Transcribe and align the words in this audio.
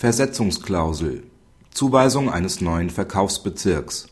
Versetzungsklausel 0.00 1.24
Zuweisung 1.72 2.30
eines 2.30 2.60
neuen 2.60 2.88
Verkaufsbezirks 2.88 4.06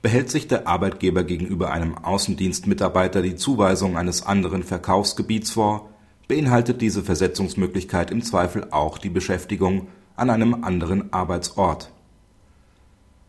Behält 0.00 0.30
sich 0.30 0.48
der 0.48 0.66
Arbeitgeber 0.66 1.24
gegenüber 1.24 1.70
einem 1.72 1.98
Außendienstmitarbeiter 1.98 3.20
die 3.20 3.36
Zuweisung 3.36 3.98
eines 3.98 4.24
anderen 4.24 4.62
Verkaufsgebiets 4.62 5.50
vor, 5.50 5.90
beinhaltet 6.26 6.80
diese 6.80 7.02
Versetzungsmöglichkeit 7.02 8.10
im 8.10 8.22
Zweifel 8.22 8.68
auch 8.70 8.96
die 8.96 9.10
Beschäftigung 9.10 9.88
an 10.16 10.30
einem 10.30 10.64
anderen 10.64 11.12
Arbeitsort. 11.12 11.92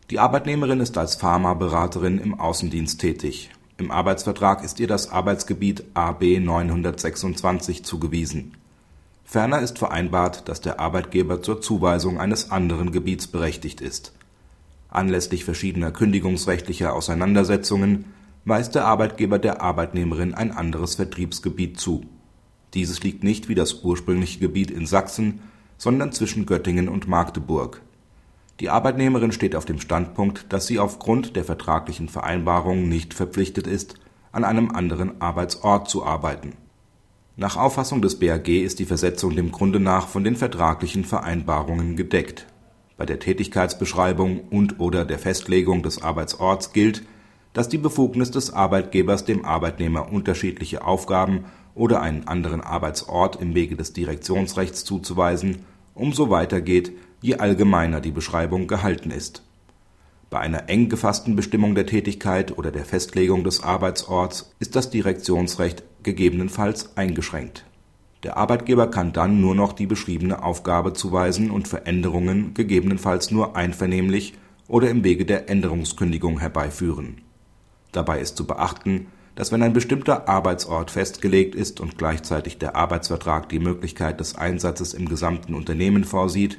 Die 0.08 0.20
Arbeitnehmerin 0.20 0.80
ist 0.80 0.96
als 0.96 1.16
Pharmaberaterin 1.16 2.20
im 2.20 2.40
Außendienst 2.40 2.98
tätig. 2.98 3.50
Im 3.76 3.90
Arbeitsvertrag 3.90 4.64
ist 4.64 4.80
ihr 4.80 4.86
das 4.86 5.12
Arbeitsgebiet 5.12 5.84
AB 5.92 6.40
926 6.40 7.84
zugewiesen. 7.84 8.54
Ferner 9.24 9.60
ist 9.60 9.78
vereinbart, 9.78 10.48
dass 10.48 10.60
der 10.60 10.78
Arbeitgeber 10.78 11.42
zur 11.42 11.60
Zuweisung 11.60 12.20
eines 12.20 12.50
anderen 12.50 12.92
Gebiets 12.92 13.26
berechtigt 13.26 13.80
ist. 13.80 14.12
Anlässlich 14.90 15.44
verschiedener 15.44 15.90
kündigungsrechtlicher 15.90 16.94
Auseinandersetzungen 16.94 18.04
weist 18.44 18.74
der 18.74 18.84
Arbeitgeber 18.84 19.38
der 19.38 19.62
Arbeitnehmerin 19.62 20.34
ein 20.34 20.52
anderes 20.52 20.94
Vertriebsgebiet 20.94 21.80
zu. 21.80 22.04
Dieses 22.74 23.02
liegt 23.02 23.24
nicht 23.24 23.48
wie 23.48 23.54
das 23.54 23.82
ursprüngliche 23.82 24.38
Gebiet 24.38 24.70
in 24.70 24.86
Sachsen, 24.86 25.40
sondern 25.78 26.12
zwischen 26.12 26.46
Göttingen 26.46 26.88
und 26.88 27.08
Magdeburg. 27.08 27.80
Die 28.60 28.70
Arbeitnehmerin 28.70 29.32
steht 29.32 29.56
auf 29.56 29.64
dem 29.64 29.80
Standpunkt, 29.80 30.52
dass 30.52 30.66
sie 30.66 30.78
aufgrund 30.78 31.34
der 31.34 31.44
vertraglichen 31.44 32.08
Vereinbarung 32.08 32.88
nicht 32.88 33.14
verpflichtet 33.14 33.66
ist, 33.66 33.96
an 34.30 34.44
einem 34.44 34.70
anderen 34.70 35.20
Arbeitsort 35.20 35.88
zu 35.88 36.04
arbeiten. 36.04 36.52
Nach 37.36 37.56
Auffassung 37.56 38.00
des 38.00 38.20
BAG 38.20 38.48
ist 38.48 38.78
die 38.78 38.84
Versetzung 38.84 39.34
dem 39.34 39.50
Grunde 39.50 39.80
nach 39.80 40.06
von 40.06 40.22
den 40.22 40.36
vertraglichen 40.36 41.04
Vereinbarungen 41.04 41.96
gedeckt. 41.96 42.46
Bei 42.96 43.06
der 43.06 43.18
Tätigkeitsbeschreibung 43.18 44.48
und/oder 44.50 45.04
der 45.04 45.18
Festlegung 45.18 45.82
des 45.82 46.00
Arbeitsorts 46.00 46.72
gilt, 46.72 47.02
dass 47.52 47.68
die 47.68 47.78
Befugnis 47.78 48.30
des 48.30 48.52
Arbeitgebers 48.52 49.24
dem 49.24 49.44
Arbeitnehmer 49.44 50.12
unterschiedliche 50.12 50.84
Aufgaben 50.84 51.46
oder 51.74 52.02
einen 52.02 52.28
anderen 52.28 52.60
Arbeitsort 52.60 53.40
im 53.40 53.56
Wege 53.56 53.74
des 53.74 53.92
Direktionsrechts 53.92 54.84
zuzuweisen 54.84 55.64
umso 55.94 56.30
weiter 56.30 56.60
geht, 56.60 56.92
je 57.20 57.36
allgemeiner 57.36 58.00
die 58.00 58.10
Beschreibung 58.10 58.66
gehalten 58.66 59.10
ist. 59.10 59.42
Bei 60.34 60.40
einer 60.40 60.68
eng 60.68 60.88
gefassten 60.88 61.36
Bestimmung 61.36 61.76
der 61.76 61.86
Tätigkeit 61.86 62.58
oder 62.58 62.72
der 62.72 62.84
Festlegung 62.84 63.44
des 63.44 63.62
Arbeitsorts 63.62 64.52
ist 64.58 64.74
das 64.74 64.90
Direktionsrecht 64.90 65.84
gegebenenfalls 66.02 66.96
eingeschränkt. 66.96 67.64
Der 68.24 68.36
Arbeitgeber 68.36 68.90
kann 68.90 69.12
dann 69.12 69.40
nur 69.40 69.54
noch 69.54 69.72
die 69.72 69.86
beschriebene 69.86 70.42
Aufgabe 70.42 70.92
zuweisen 70.92 71.52
und 71.52 71.68
Veränderungen 71.68 72.52
gegebenenfalls 72.52 73.30
nur 73.30 73.54
einvernehmlich 73.54 74.34
oder 74.66 74.90
im 74.90 75.04
Wege 75.04 75.24
der 75.24 75.48
Änderungskündigung 75.48 76.40
herbeiführen. 76.40 77.20
Dabei 77.92 78.18
ist 78.18 78.36
zu 78.36 78.44
beachten, 78.44 79.06
dass 79.36 79.52
wenn 79.52 79.62
ein 79.62 79.72
bestimmter 79.72 80.28
Arbeitsort 80.28 80.90
festgelegt 80.90 81.54
ist 81.54 81.78
und 81.78 81.96
gleichzeitig 81.96 82.58
der 82.58 82.74
Arbeitsvertrag 82.74 83.48
die 83.50 83.60
Möglichkeit 83.60 84.18
des 84.18 84.34
Einsatzes 84.34 84.94
im 84.94 85.08
gesamten 85.08 85.54
Unternehmen 85.54 86.02
vorsieht, 86.02 86.58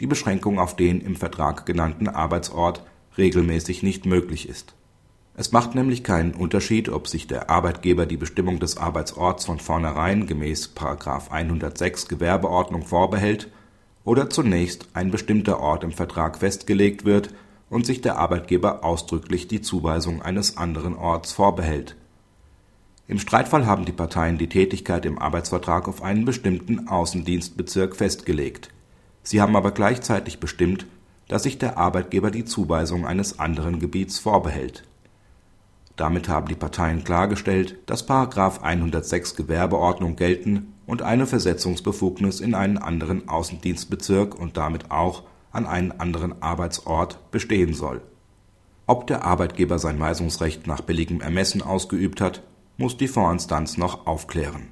die 0.00 0.06
Beschränkung 0.06 0.58
auf 0.58 0.76
den 0.76 1.00
im 1.00 1.16
Vertrag 1.16 1.64
genannten 1.64 2.08
Arbeitsort 2.08 2.84
regelmäßig 3.18 3.82
nicht 3.82 4.06
möglich 4.06 4.48
ist. 4.48 4.74
Es 5.36 5.52
macht 5.52 5.74
nämlich 5.74 6.04
keinen 6.04 6.32
Unterschied, 6.32 6.88
ob 6.88 7.08
sich 7.08 7.26
der 7.26 7.50
Arbeitgeber 7.50 8.06
die 8.06 8.16
Bestimmung 8.16 8.60
des 8.60 8.76
Arbeitsorts 8.76 9.44
von 9.44 9.58
vornherein 9.58 10.26
gemäß§ 10.26 10.74
106 11.30 12.08
Gewerbeordnung 12.08 12.82
vorbehält 12.82 13.50
oder 14.04 14.30
zunächst 14.30 14.88
ein 14.94 15.10
bestimmter 15.10 15.58
Ort 15.60 15.82
im 15.82 15.92
Vertrag 15.92 16.38
festgelegt 16.38 17.04
wird 17.04 17.34
und 17.68 17.86
sich 17.86 18.00
der 18.00 18.18
Arbeitgeber 18.18 18.84
ausdrücklich 18.84 19.48
die 19.48 19.60
Zuweisung 19.60 20.22
eines 20.22 20.56
anderen 20.56 20.94
Orts 20.94 21.32
vorbehält 21.32 21.96
im 23.06 23.18
Streitfall 23.18 23.66
haben 23.66 23.84
die 23.84 23.92
Parteien 23.92 24.38
die 24.38 24.48
Tätigkeit 24.48 25.04
im 25.04 25.18
Arbeitsvertrag 25.18 25.88
auf 25.88 26.02
einen 26.02 26.24
bestimmten 26.24 26.88
Außendienstbezirk 26.88 27.96
festgelegt. 27.96 28.70
Sie 29.22 29.42
haben 29.42 29.56
aber 29.56 29.72
gleichzeitig 29.72 30.40
bestimmt, 30.40 30.86
dass 31.28 31.44
sich 31.44 31.58
der 31.58 31.78
Arbeitgeber 31.78 32.30
die 32.30 32.44
Zuweisung 32.44 33.06
eines 33.06 33.38
anderen 33.38 33.80
Gebiets 33.80 34.18
vorbehält. 34.18 34.84
Damit 35.96 36.28
haben 36.28 36.48
die 36.48 36.56
Parteien 36.56 37.04
klargestellt, 37.04 37.76
dass§ 37.86 38.08
106 38.60 39.36
Gewerbeordnung 39.36 40.16
gelten 40.16 40.74
und 40.86 41.02
eine 41.02 41.26
Versetzungsbefugnis 41.26 42.40
in 42.40 42.54
einen 42.54 42.78
anderen 42.78 43.28
Außendienstbezirk 43.28 44.34
und 44.34 44.56
damit 44.56 44.90
auch 44.90 45.22
an 45.52 45.66
einen 45.66 45.92
anderen 45.92 46.42
Arbeitsort 46.42 47.30
bestehen 47.30 47.74
soll. 47.74 48.02
Ob 48.86 49.06
der 49.06 49.24
Arbeitgeber 49.24 49.78
sein 49.78 49.98
Weisungsrecht 49.98 50.66
nach 50.66 50.82
billigem 50.82 51.20
Ermessen 51.20 51.62
ausgeübt 51.62 52.20
hat 52.20 52.42
muss 52.76 52.96
die 52.96 53.08
Vorinstanz 53.08 53.76
noch 53.76 54.06
aufklären. 54.06 54.68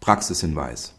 Praxishinweis 0.00 0.94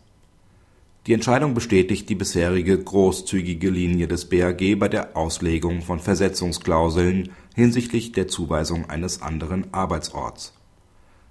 Die 1.07 1.13
Entscheidung 1.13 1.56
bestätigt 1.56 2.09
die 2.09 2.16
bisherige 2.16 2.78
großzügige 2.78 3.72
Linie 3.72 4.07
des 4.07 4.29
BAG 4.29 4.78
bei 4.78 4.88
der 4.88 5.17
Auslegung 5.17 5.81
von 5.81 6.00
Versetzungsklauseln 6.00 7.31
hinsichtlich 7.56 8.12
der 8.12 8.28
Zuweisung 8.28 8.88
eines 8.88 9.23
anderen 9.23 9.73
Arbeitsorts. 9.73 10.53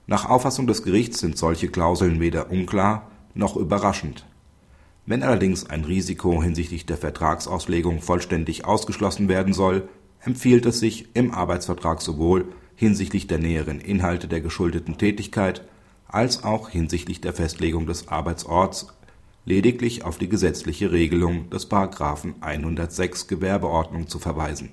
Nach 0.09 0.29
Auffassung 0.29 0.67
des 0.67 0.83
Gerichts 0.83 1.21
sind 1.21 1.39
solche 1.39 1.69
Klauseln 1.69 2.19
weder 2.19 2.51
unklar 2.51 3.13
noch 3.35 3.57
überraschend. 3.57 4.27
Wenn 5.07 5.23
allerdings 5.23 5.71
ein 5.71 5.85
Risiko 5.85 6.43
hinsichtlich 6.43 6.85
der 6.85 6.97
Vertragsauslegung 6.97 8.01
vollständig 8.03 8.65
ausgeschlossen 8.65 9.29
werden 9.29 9.55
soll, 9.55 9.89
empfiehlt 10.21 10.67
es 10.67 10.81
sich, 10.81 11.15
im 11.15 11.33
Arbeitsvertrag 11.33 12.03
sowohl 12.03 12.47
hinsichtlich 12.75 13.29
der 13.29 13.39
näheren 13.39 13.81
Inhalte 13.81 14.27
der 14.27 14.41
geschuldeten 14.41 14.99
Tätigkeit 14.99 15.63
als 16.09 16.43
auch 16.43 16.71
hinsichtlich 16.71 17.21
der 17.21 17.33
Festlegung 17.33 17.87
des 17.87 18.09
Arbeitsorts 18.09 18.89
lediglich 19.45 20.05
auf 20.05 20.19
die 20.19 20.29
gesetzliche 20.29 20.93
Regelung 20.93 21.51
des§ 21.51 21.71
106 22.41 23.27
Gewerbeordnung 23.27 24.09
zu 24.09 24.19
verweisen 24.19 24.71